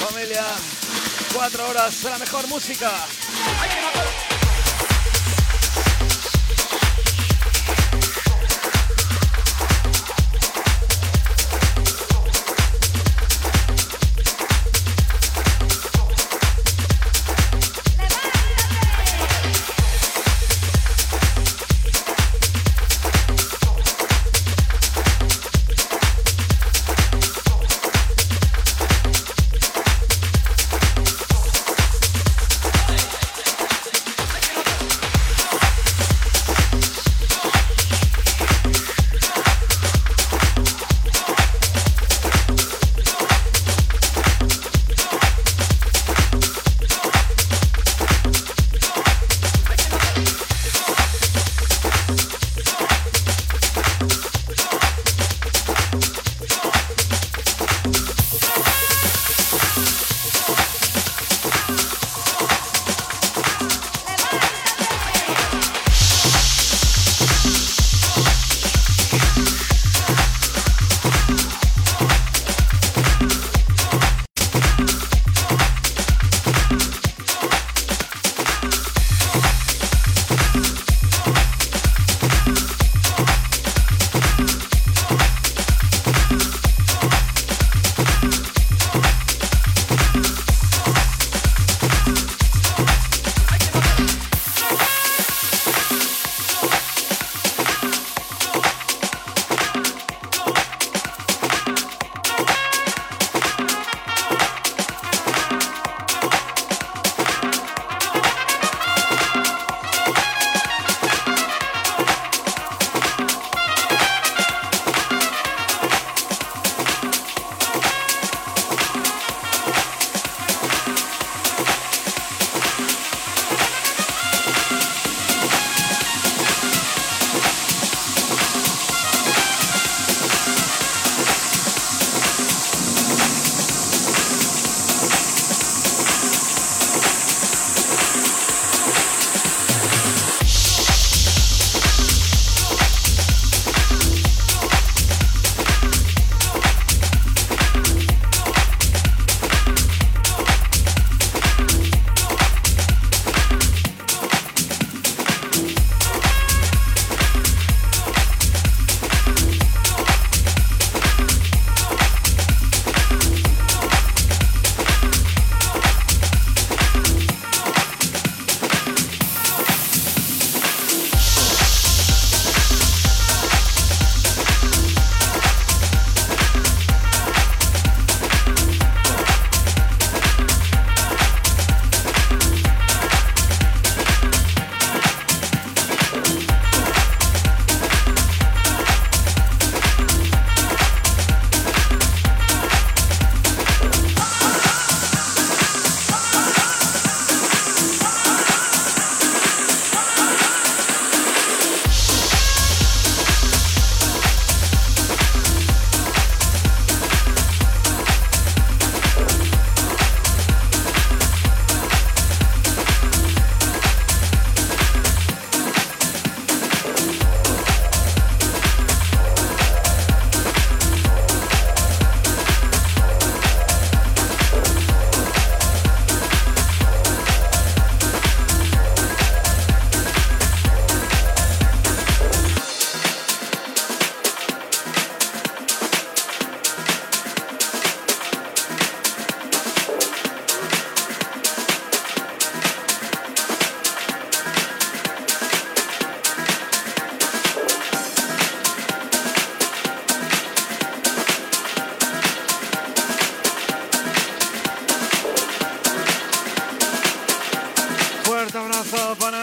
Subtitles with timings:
[0.00, 0.44] Familia,
[1.32, 2.90] cuatro horas de la mejor música.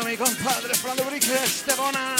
[0.09, 2.15] mi compadre Fran Lubric e Stefana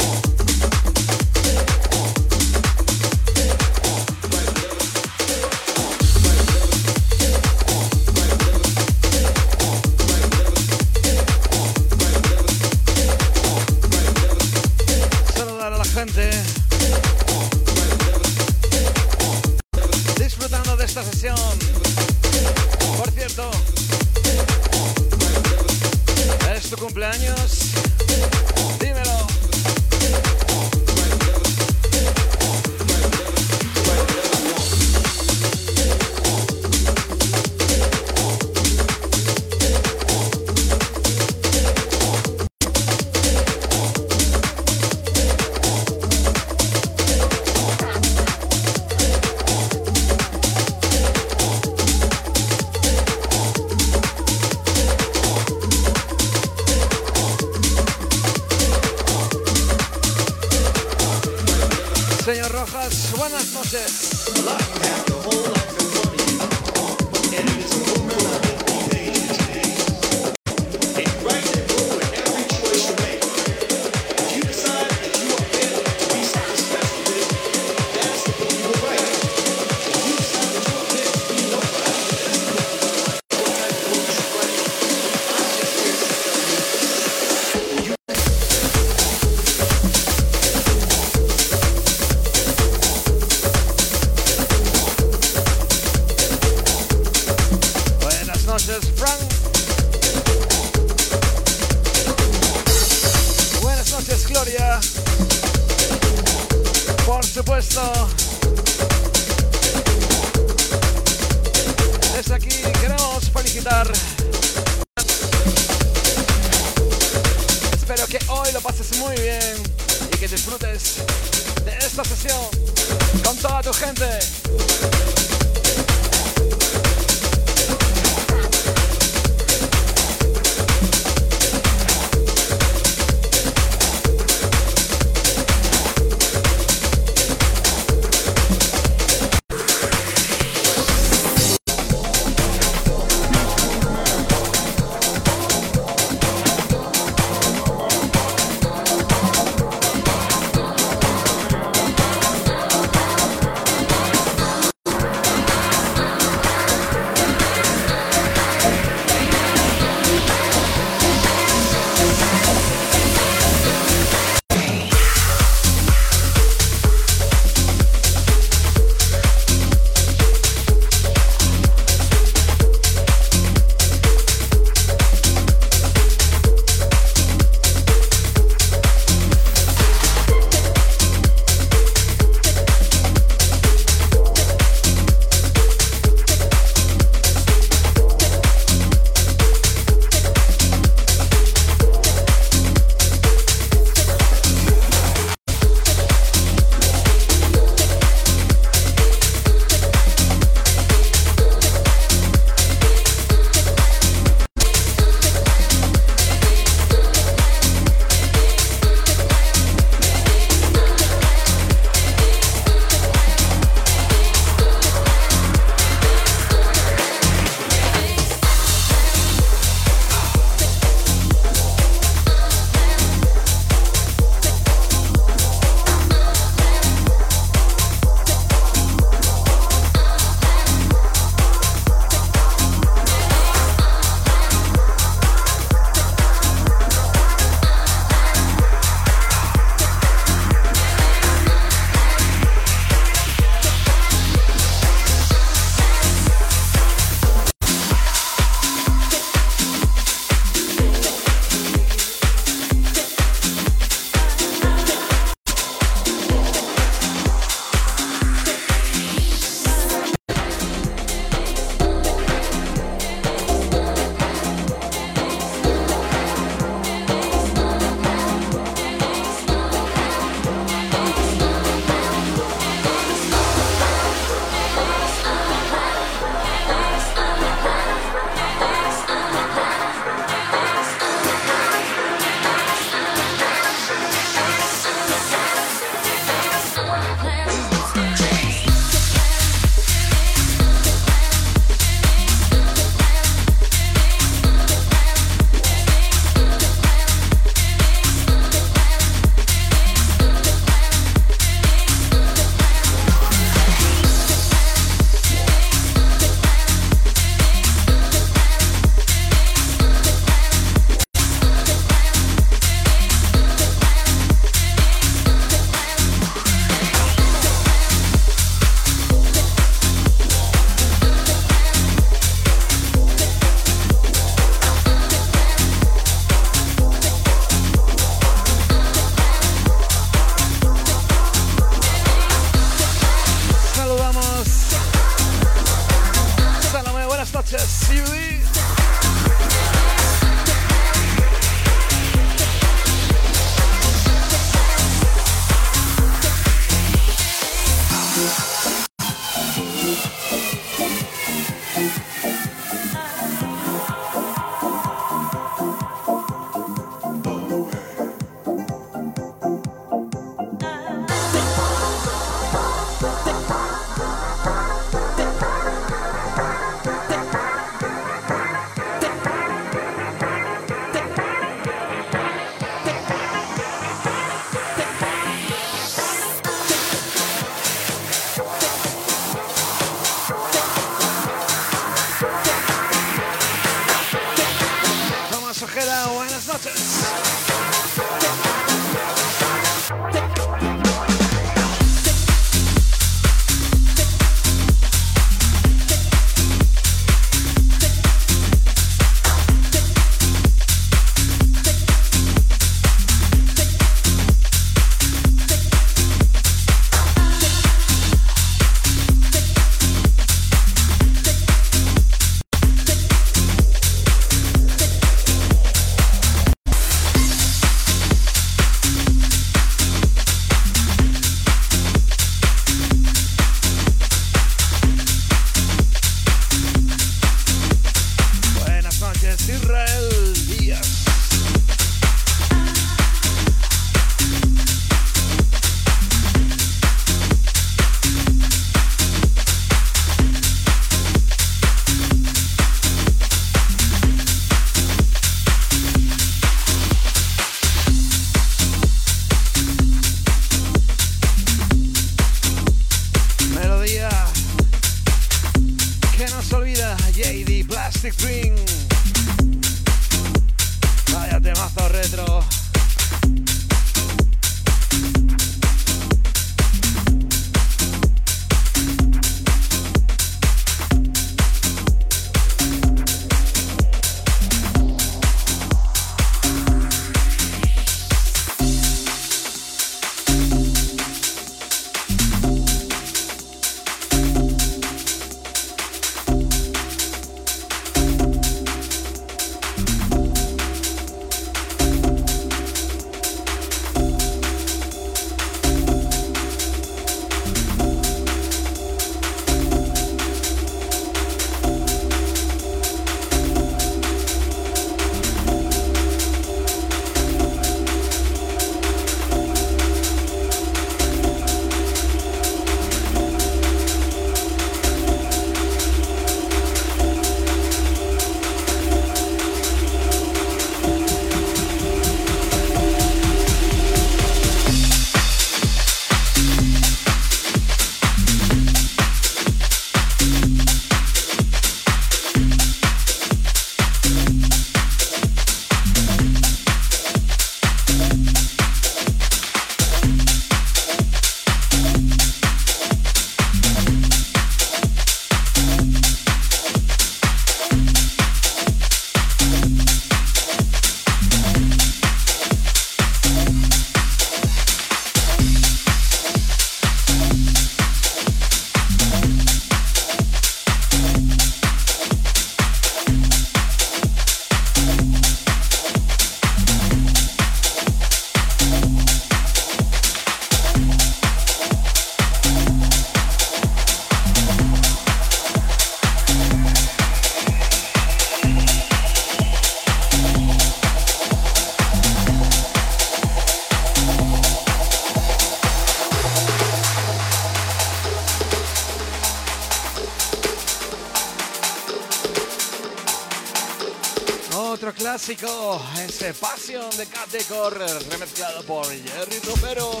[596.24, 600.00] ese Passion de Cat Decor, remezclado por Jerry Romero.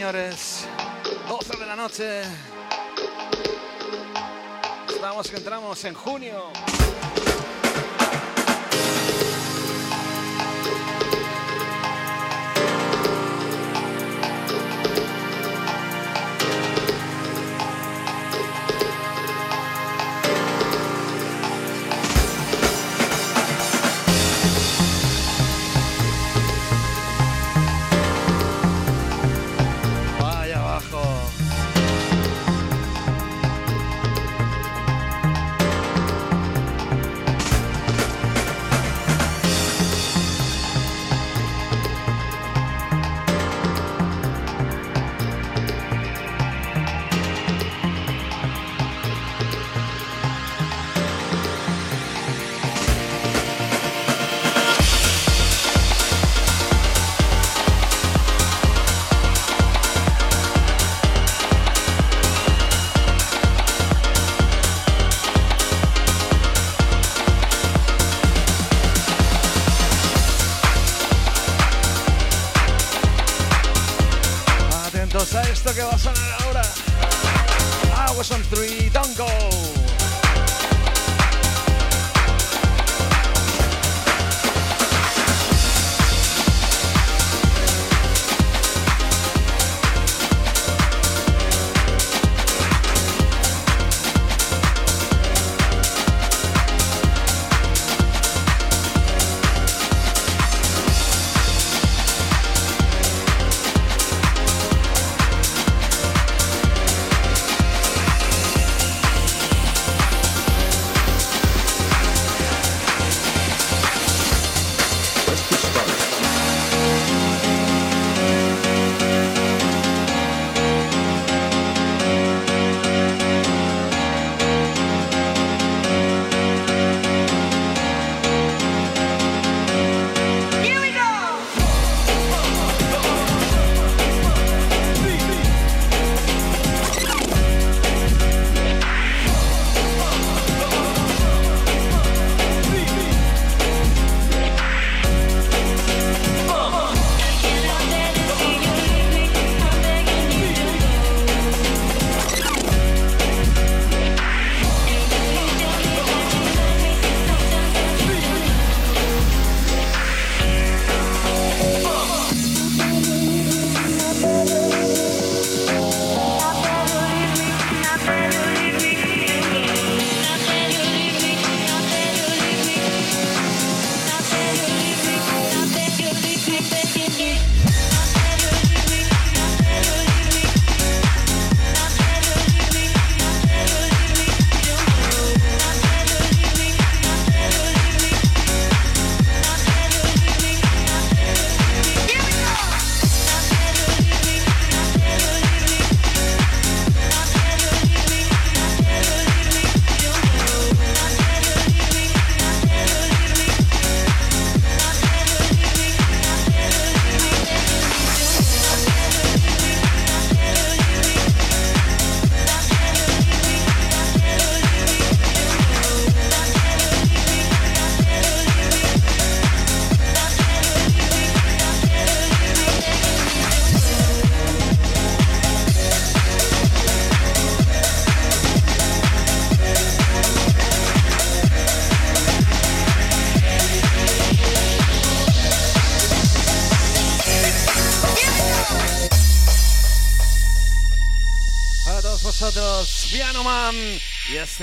[0.00, 0.66] Señores,
[1.28, 2.22] 12 de la noche.
[4.88, 6.49] Estamos que entramos en junio.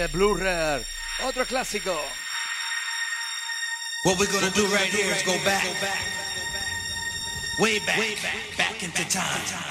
[0.05, 0.85] Blue Rare,
[1.23, 1.97] otro clásico.
[4.03, 5.65] What we're gonna do right here is go back,
[7.59, 7.97] way back,
[8.55, 9.66] back into time.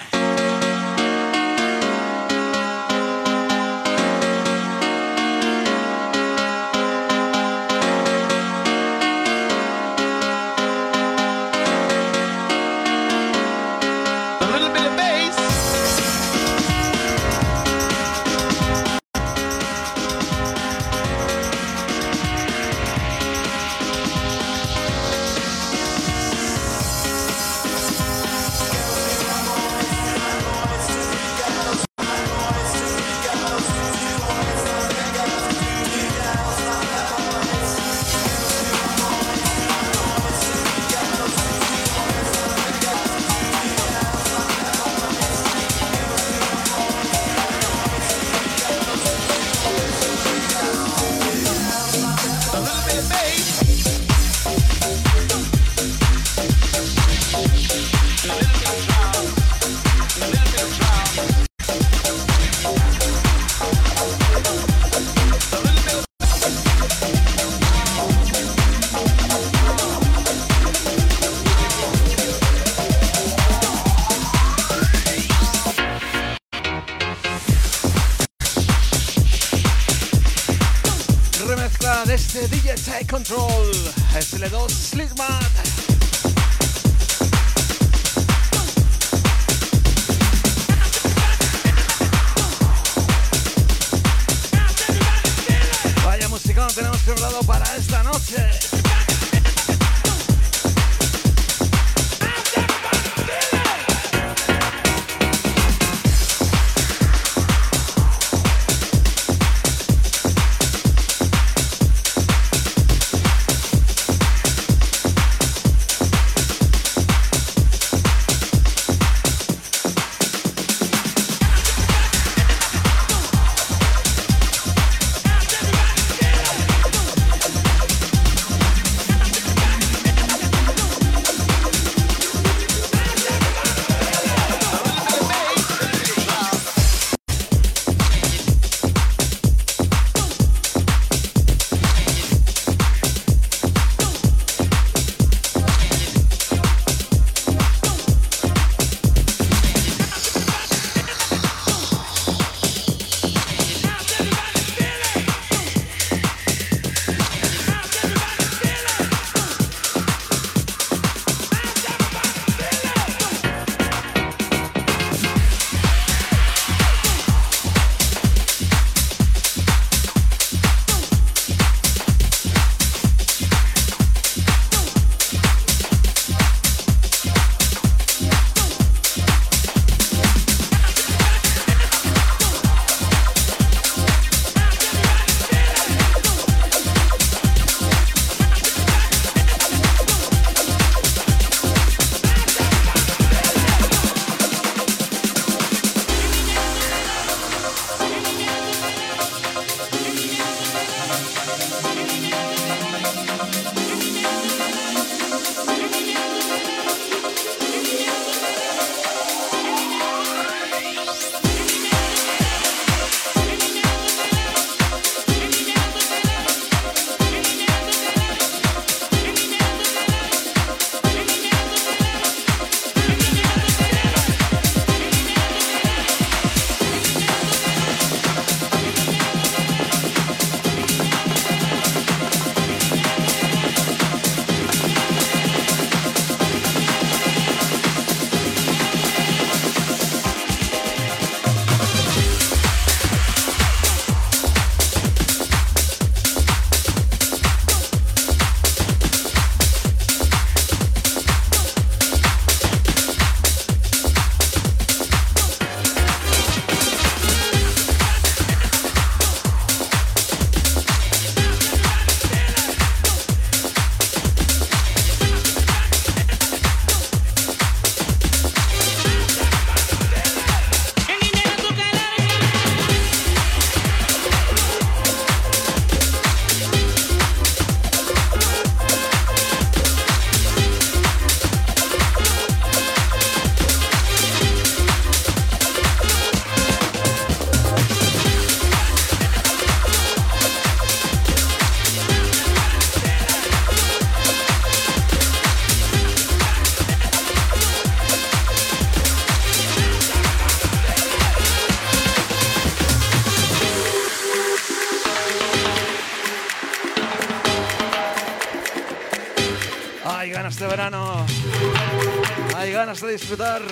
[313.16, 313.65] estudar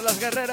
[0.00, 0.47] para José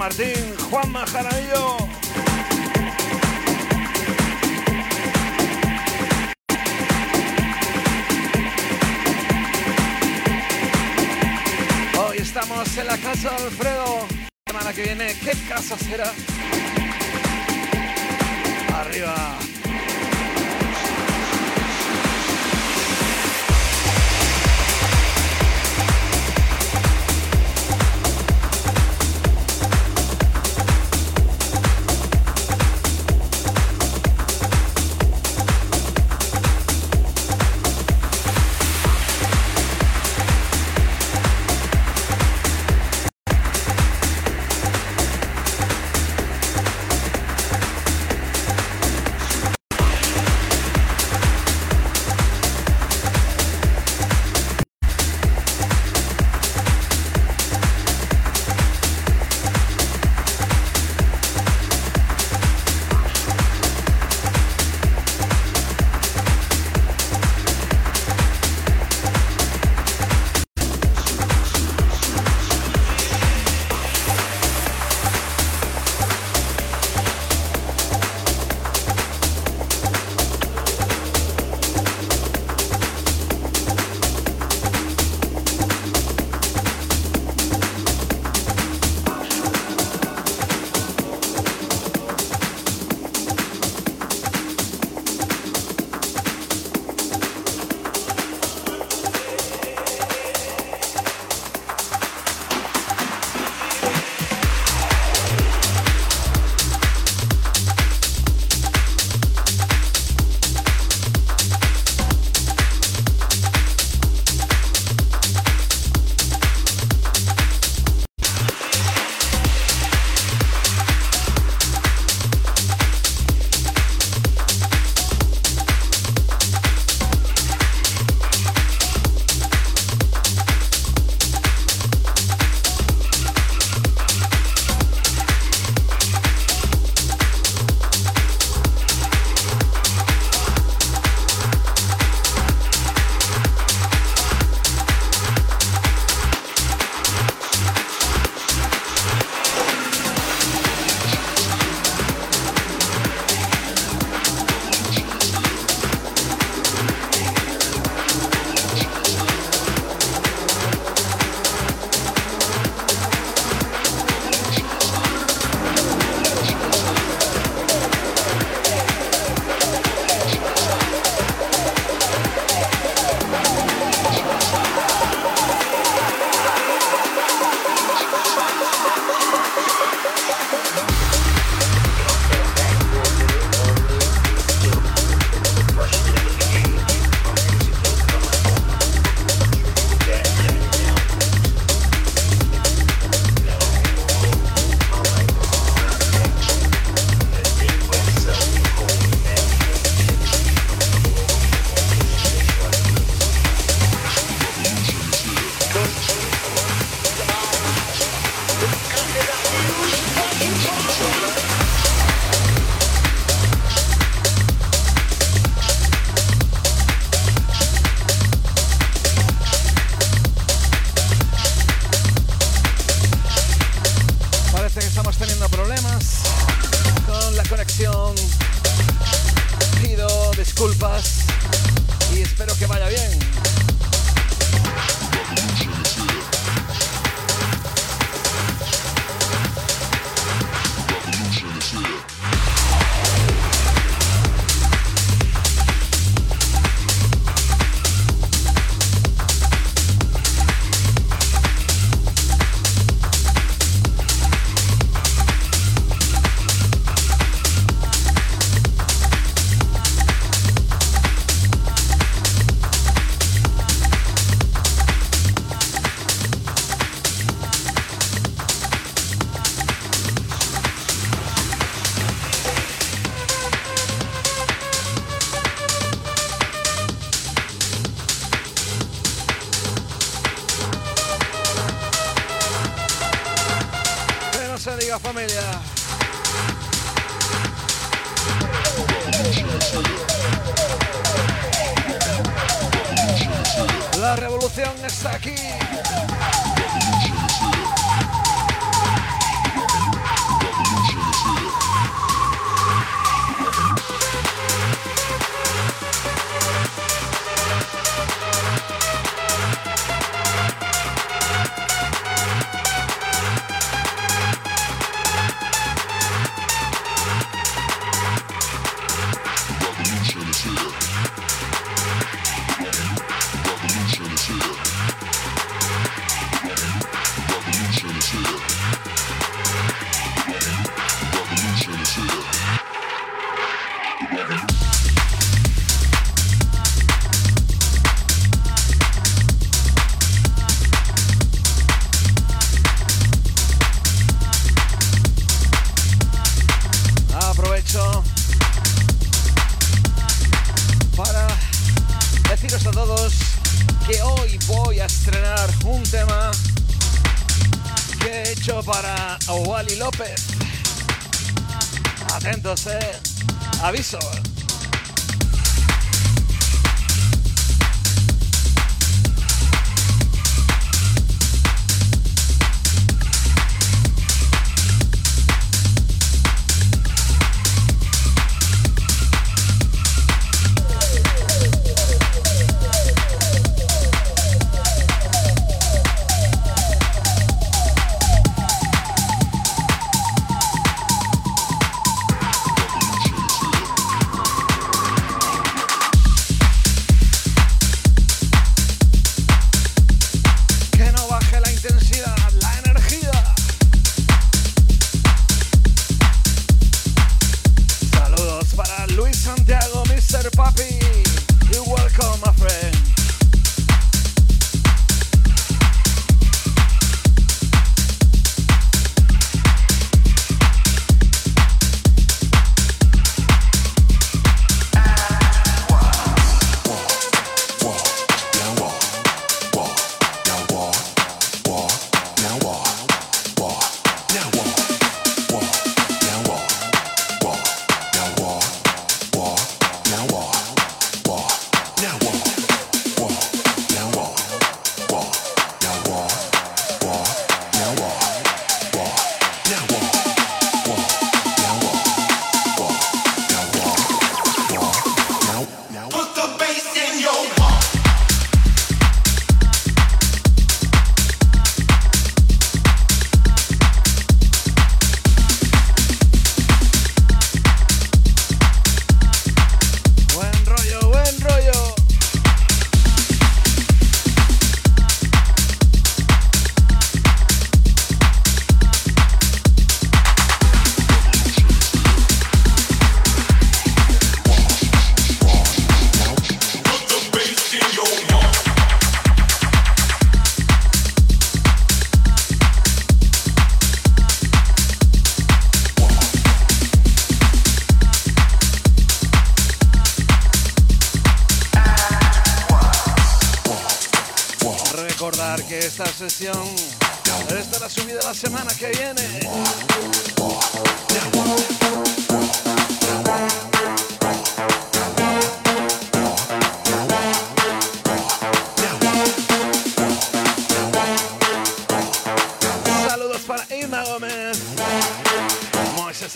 [0.00, 1.89] Martín, Juan Majaramillo.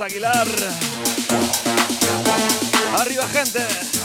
[0.05, 0.47] Aguilar.
[3.01, 4.04] Arriba gente.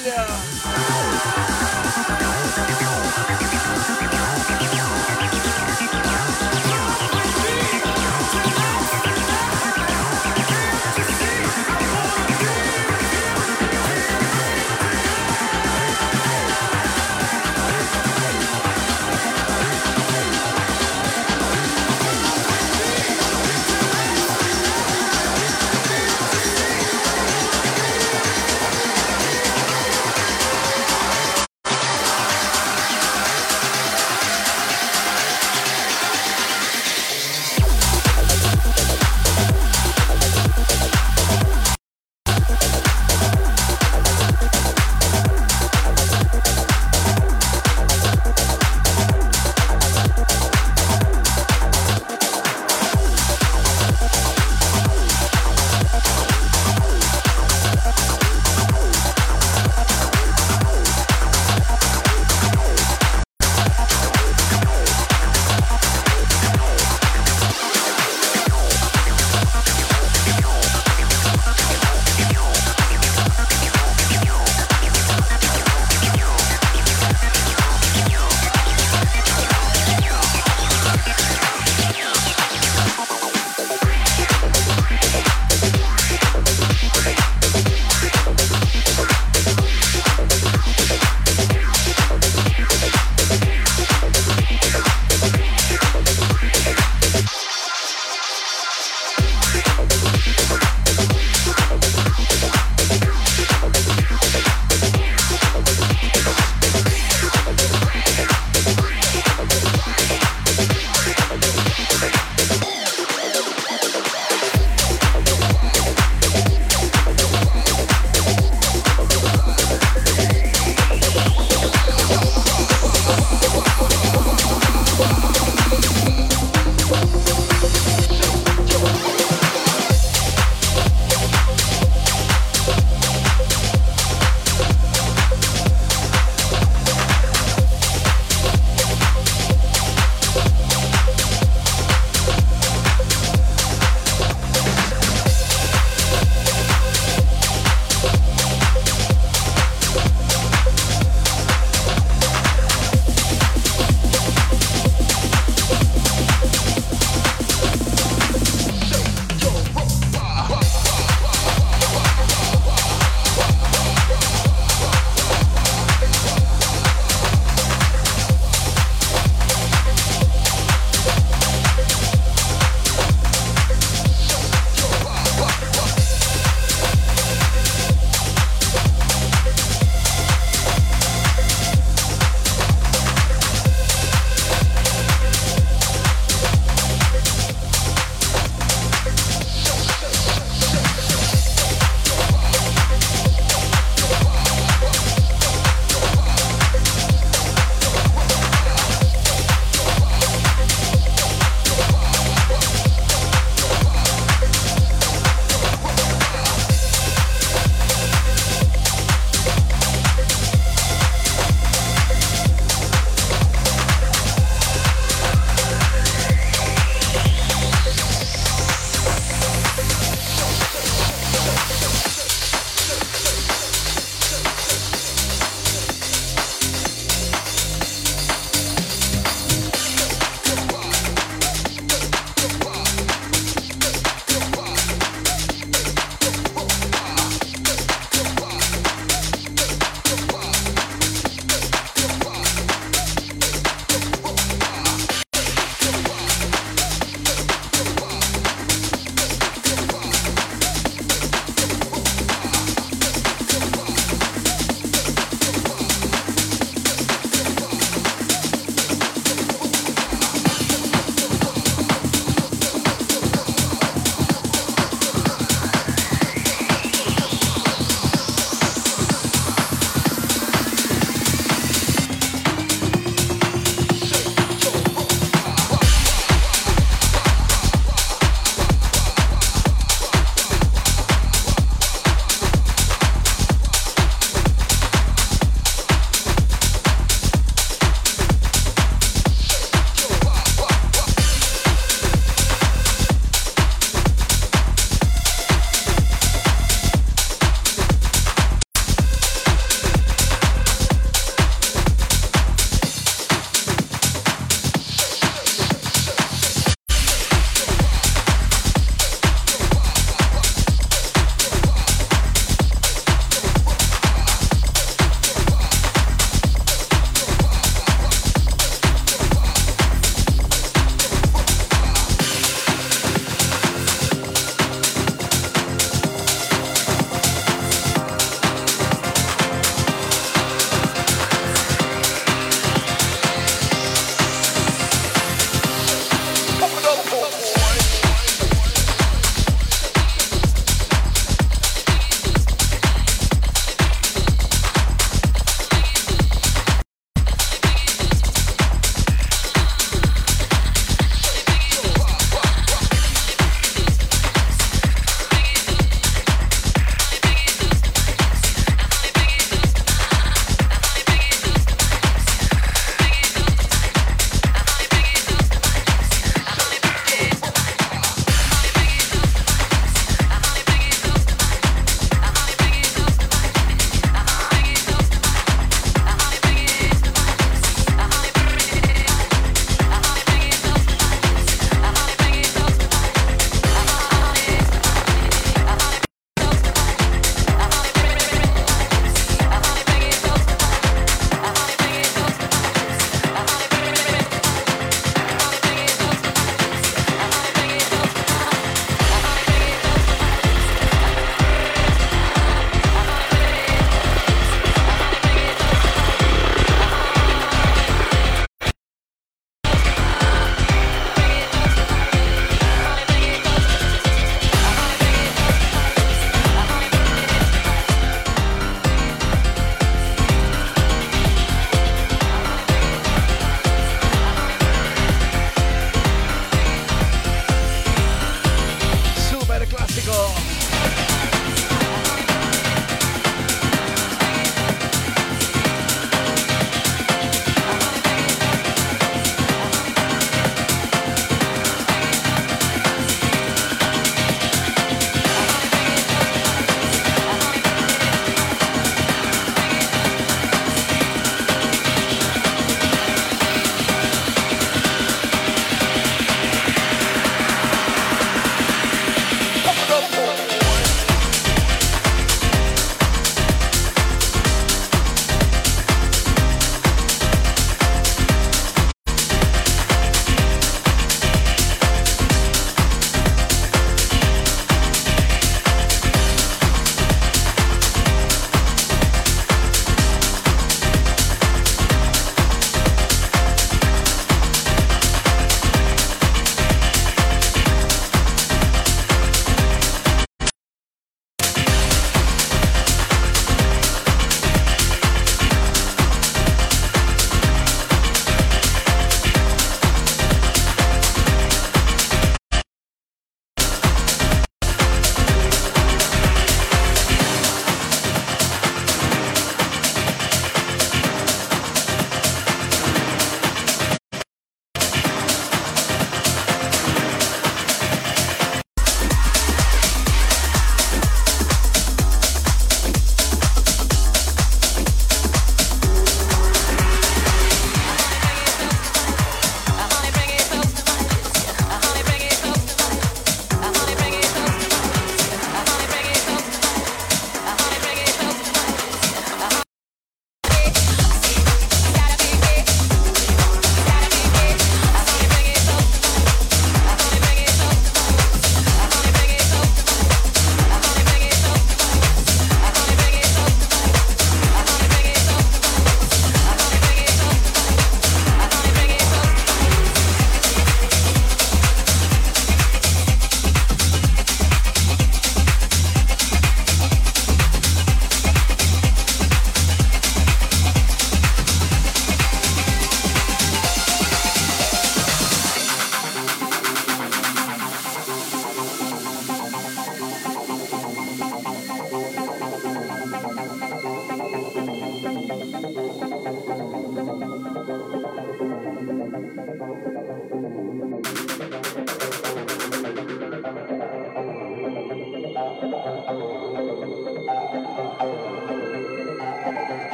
[0.00, 0.37] Fiesta, familia.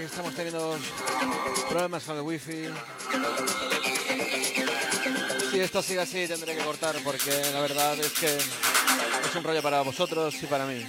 [0.00, 0.76] Que estamos teniendo
[1.68, 2.64] problemas con el wifi.
[5.50, 9.62] Si esto sigue así tendré que cortar porque la verdad es que es un rollo
[9.62, 10.84] para vosotros y para mí.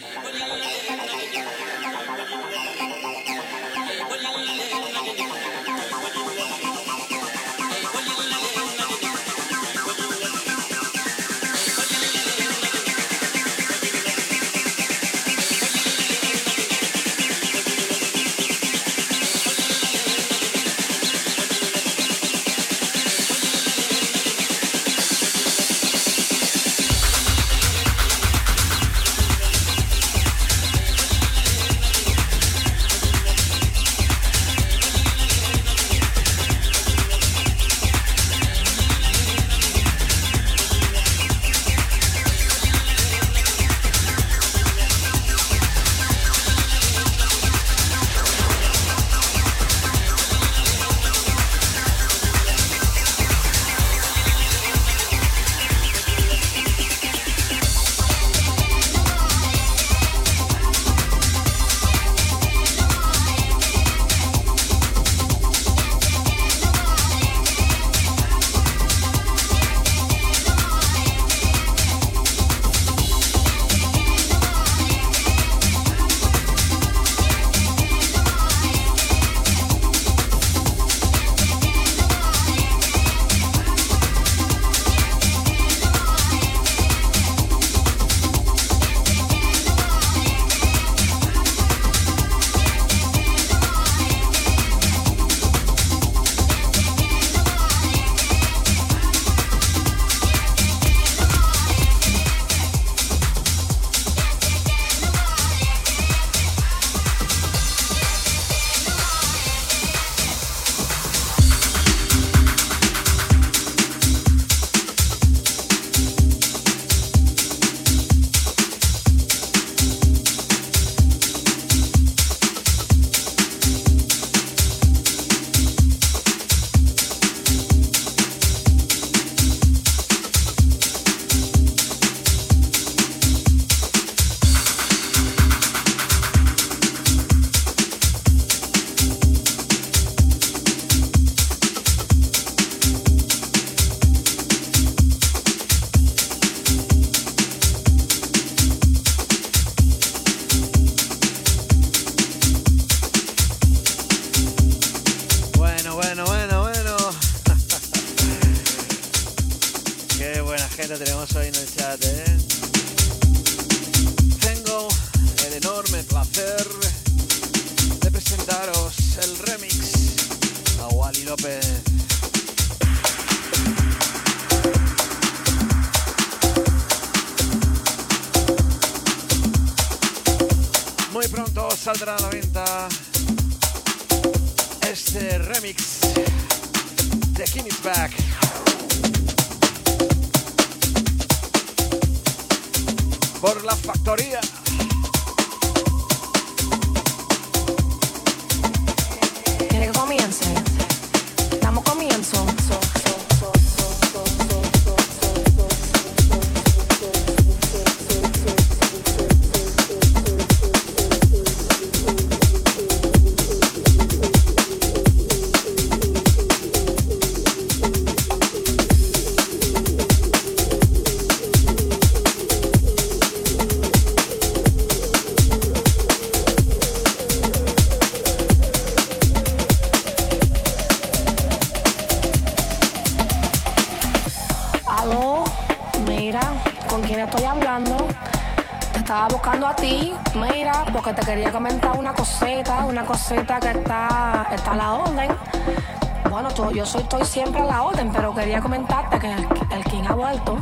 [246.75, 250.57] Yo soy, estoy siempre a la orden, pero quería comentarte que el, King ha vuelto,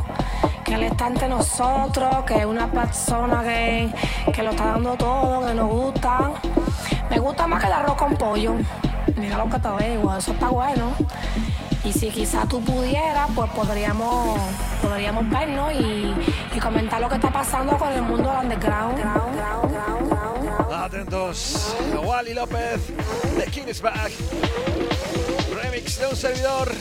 [0.63, 3.91] que él está entre nosotros, que es una persona que,
[4.31, 6.31] que lo está dando todo, que nos gusta.
[7.09, 8.53] Me gusta más que el arroz con pollo.
[9.15, 10.91] Mira lo que te digo, eso está bueno.
[11.83, 14.39] Y si quizás tú pudieras, pues podríamos,
[14.81, 16.13] podríamos vernos y,
[16.59, 19.03] comentar lo que está pasando con el mundo underground.
[20.71, 21.75] Atentos,
[22.05, 22.81] Wally López,
[23.37, 24.11] The King Back.
[25.73, 26.71] Remix de un servidor.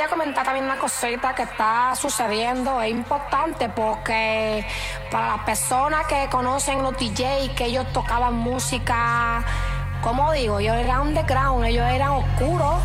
[0.00, 2.80] Quería comentar también una cosita que está sucediendo.
[2.80, 4.66] Es importante porque
[5.10, 9.44] para las personas que conocen los DJs, que ellos tocaban música,
[10.00, 12.76] como digo, ellos eran underground, ellos eran oscuros.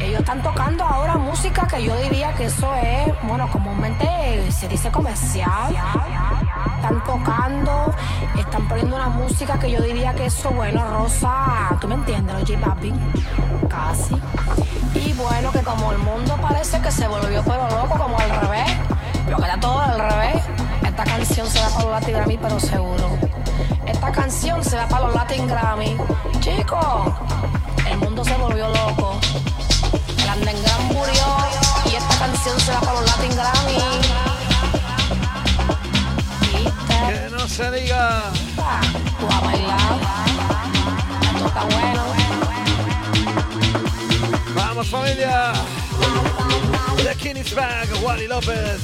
[0.00, 4.90] Ellos están tocando ahora música que yo diría que eso es, bueno, comúnmente se dice
[4.90, 5.76] comercial.
[6.76, 7.94] Están tocando,
[8.38, 12.48] están poniendo una música que yo diría que eso, bueno, Rosa, tú me entiendes, los
[12.48, 12.98] J Balvin,
[13.68, 14.14] casi.
[15.28, 18.70] Bueno, que como el mundo parece que se volvió pero loco, como al revés,
[19.28, 20.42] lo que era todo al revés,
[20.82, 23.18] esta canción se va para los Latin Grammy, pero seguro.
[23.86, 25.96] Esta canción se va para los Latin Grammy.
[26.40, 27.12] Chicos,
[27.90, 29.20] el mundo se volvió loco.
[30.16, 31.26] El underground murió
[31.84, 33.78] y esta canción se va para los Latin Grammy.
[37.06, 38.30] Que no se diga.
[39.20, 39.98] Tú a bailar.
[41.34, 42.27] Esto está bueno.
[44.78, 45.52] Vamos familia.
[47.02, 48.80] The King Back, Wally López.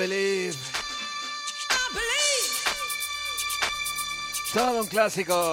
[0.00, 0.56] Believe.
[4.54, 5.52] Todo un clásico.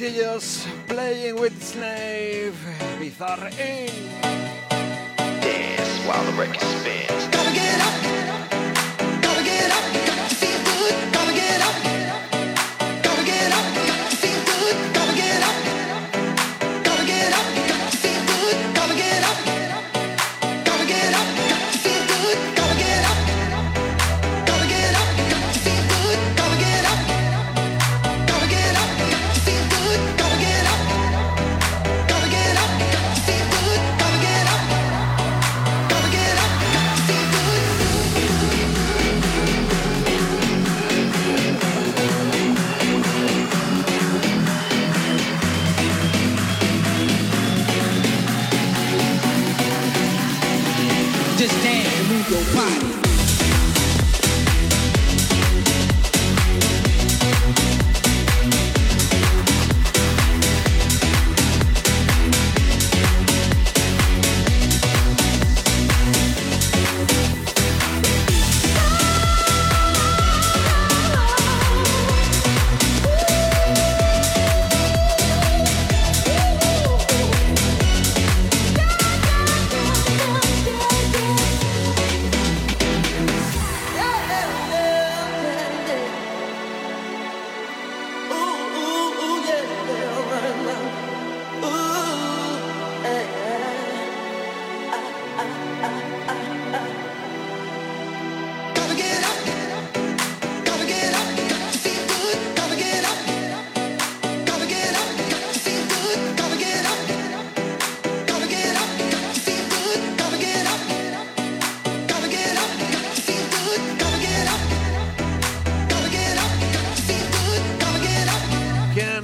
[0.00, 2.54] cuchillos, playing with slave,
[2.98, 3.50] bizarre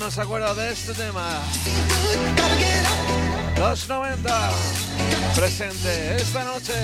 [0.07, 1.27] no se acuerda de este tema.
[3.59, 4.51] Los 90
[5.35, 6.75] presente esta noche,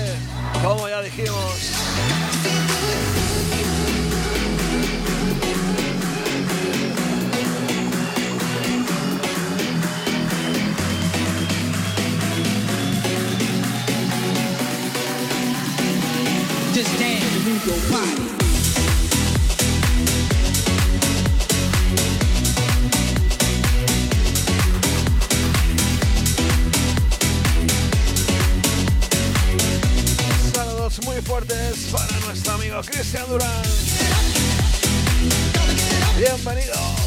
[0.61, 1.53] como ya dijimos.
[33.13, 33.39] Cristian
[36.17, 37.02] Bienvenido.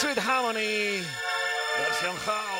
[0.00, 1.02] Sweet Harmony,
[1.76, 2.57] versión house.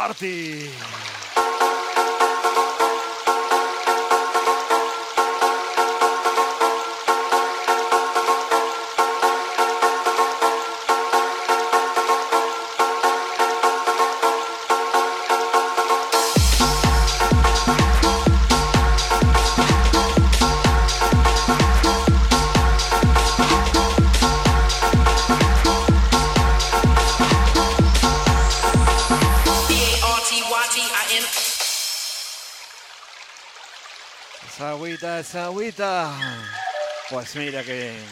[0.00, 0.89] Party.
[34.46, 36.12] Esa agüita, esa agüita.
[37.08, 38.04] Pues mira que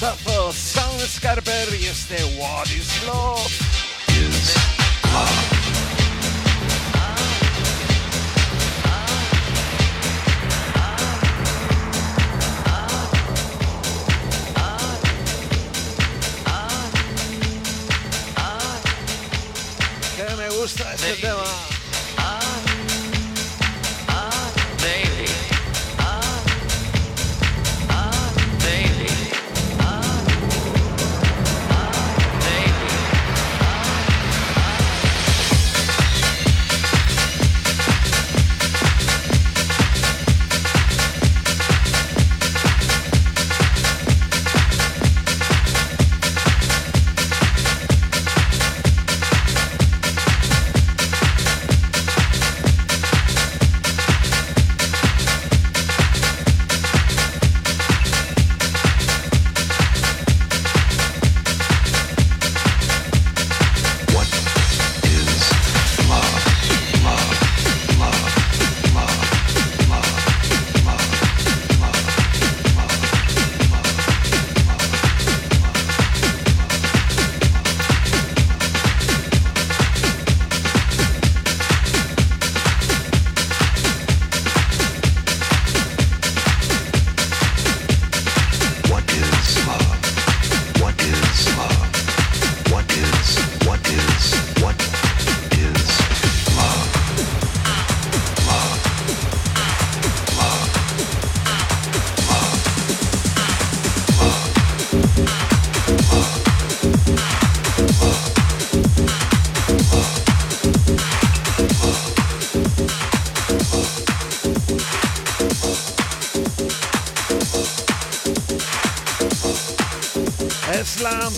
[0.00, 3.46] rodolfo first Scarper y este What is Love.
[4.08, 4.54] Is
[5.12, 5.64] love.
[20.60, 21.63] gusta este tema.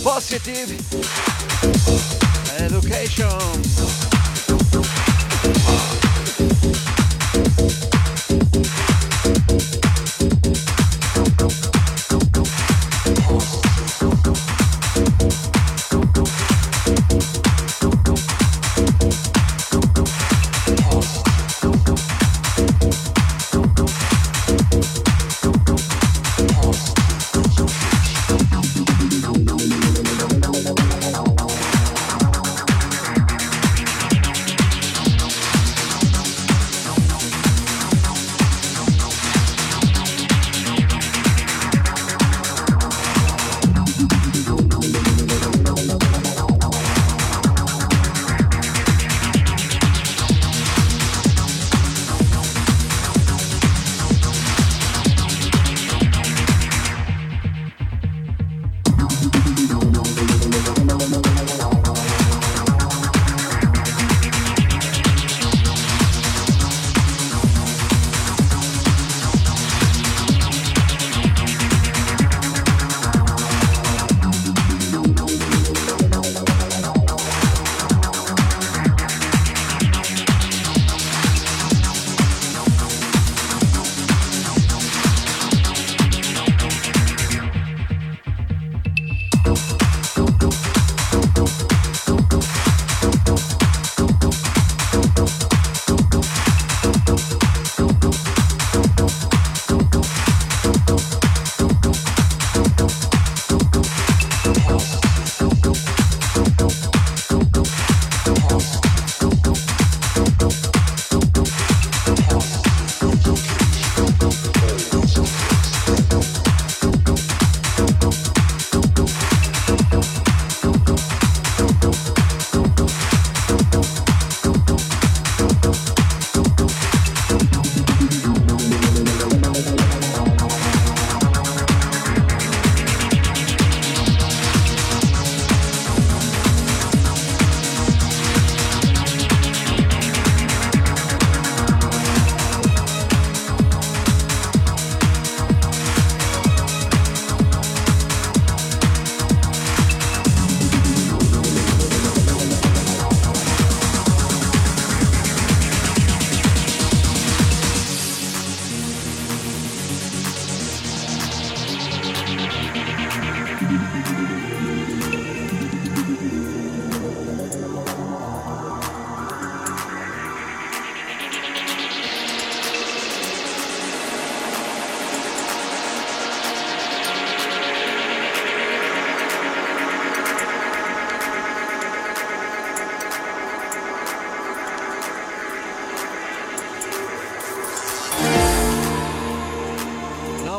[0.06, 0.70] Positive
[2.60, 3.65] Education.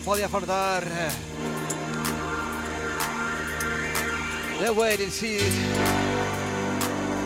[0.07, 0.87] Podía faltar.
[4.57, 5.41] The Waiting Seed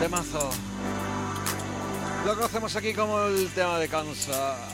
[0.00, 0.50] de mazo.
[2.26, 4.71] Lo conocemos aquí como el tema de Kansa.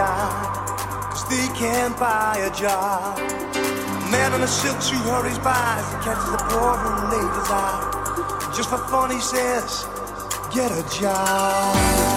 [0.00, 3.18] die, cause they can't buy a job.
[3.18, 7.50] A man in a silk suit hurries by as he catches a poor old lady's
[7.52, 8.52] eye.
[8.56, 9.84] Just for fun, he says,
[10.54, 12.09] get a job.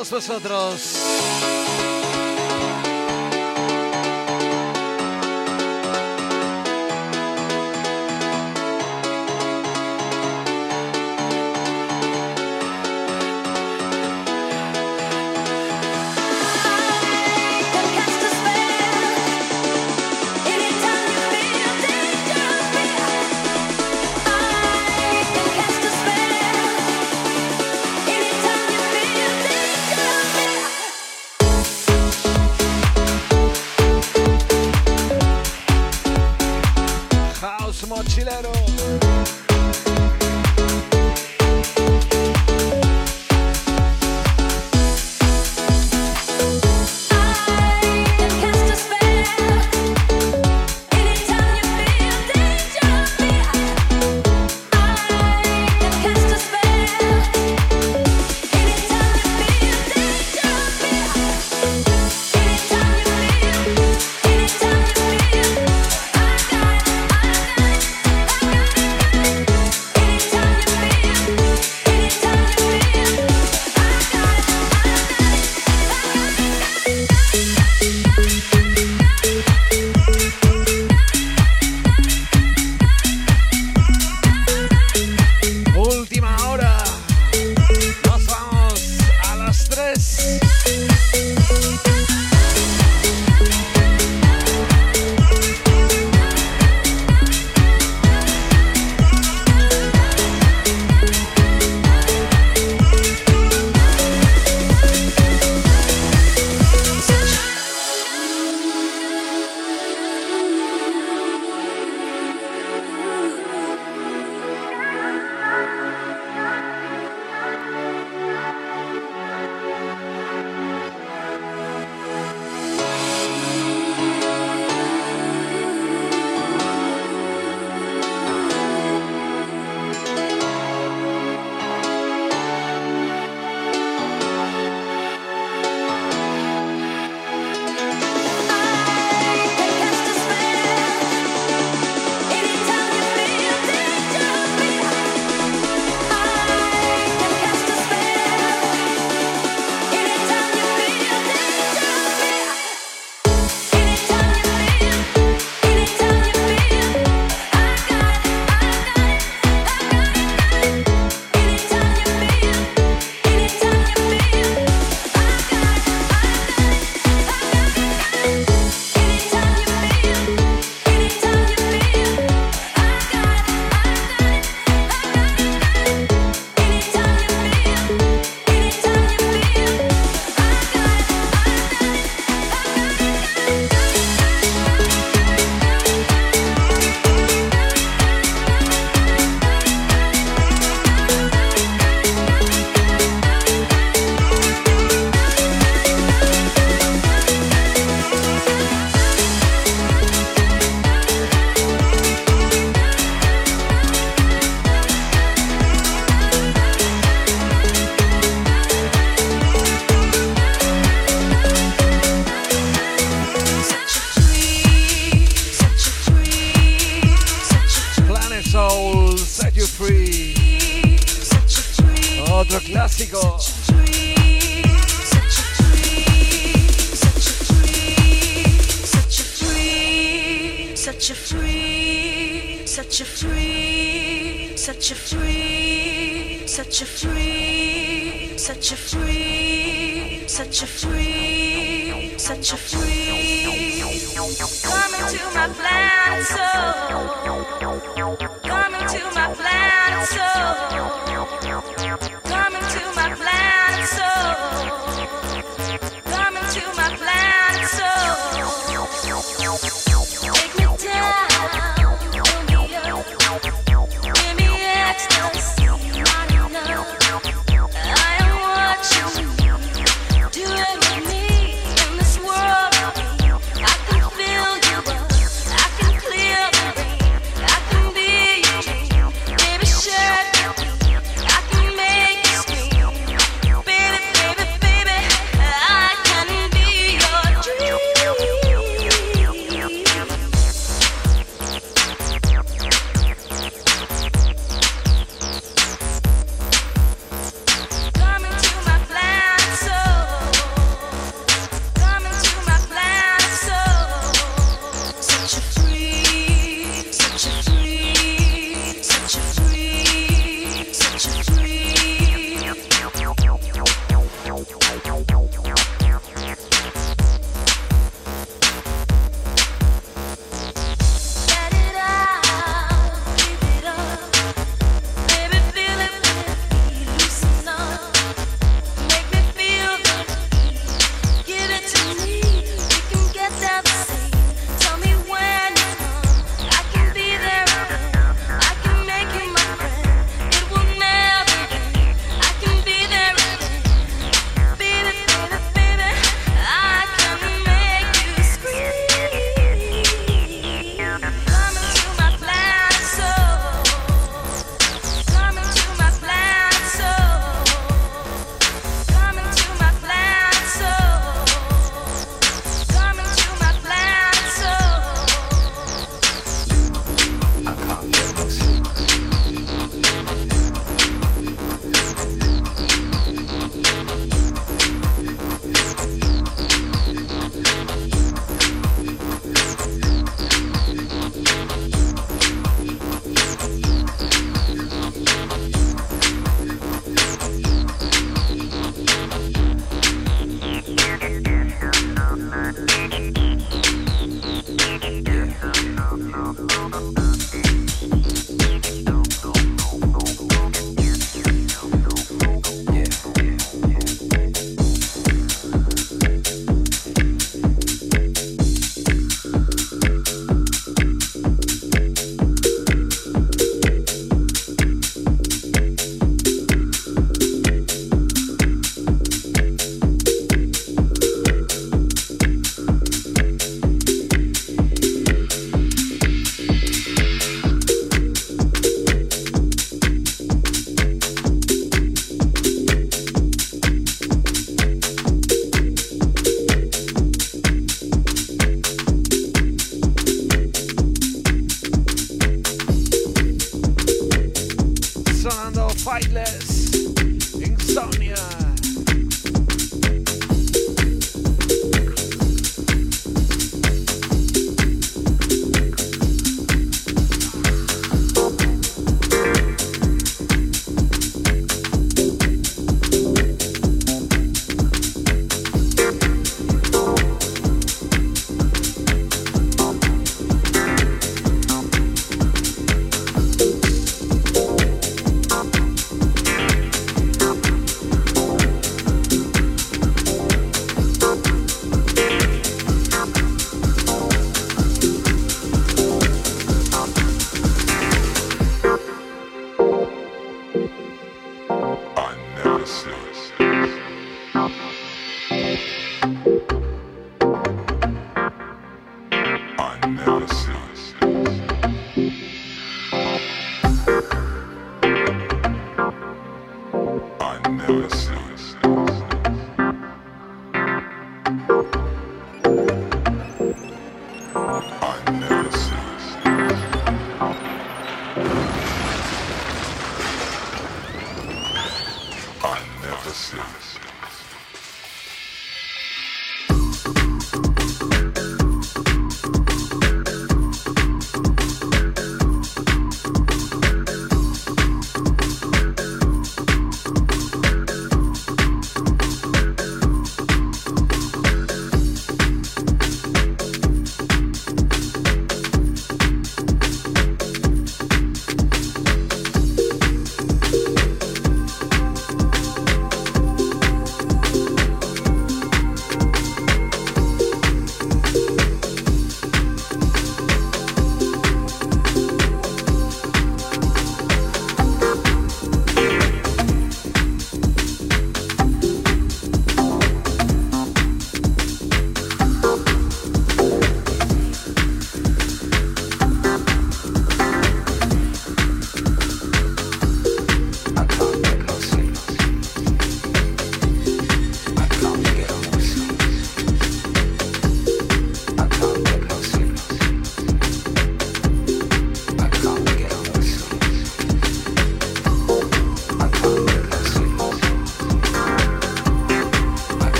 [0.00, 1.09] todos vosotros.